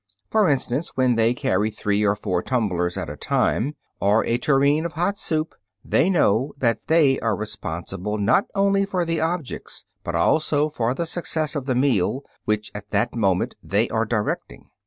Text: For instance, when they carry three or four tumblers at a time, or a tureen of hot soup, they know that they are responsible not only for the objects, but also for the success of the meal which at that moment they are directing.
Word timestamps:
For 0.31 0.49
instance, 0.49 0.93
when 0.97 1.13
they 1.13 1.35
carry 1.35 1.69
three 1.69 2.03
or 2.03 2.15
four 2.15 2.41
tumblers 2.41 2.97
at 2.97 3.07
a 3.07 3.15
time, 3.15 3.75
or 3.99 4.25
a 4.25 4.39
tureen 4.39 4.83
of 4.83 4.93
hot 4.93 5.15
soup, 5.15 5.53
they 5.85 6.09
know 6.09 6.53
that 6.57 6.79
they 6.87 7.19
are 7.19 7.35
responsible 7.35 8.17
not 8.17 8.45
only 8.55 8.83
for 8.83 9.05
the 9.05 9.19
objects, 9.21 9.85
but 10.03 10.15
also 10.15 10.69
for 10.69 10.95
the 10.95 11.05
success 11.05 11.55
of 11.55 11.67
the 11.67 11.75
meal 11.75 12.23
which 12.45 12.71
at 12.73 12.89
that 12.89 13.13
moment 13.13 13.53
they 13.61 13.89
are 13.89 14.05
directing. 14.05 14.71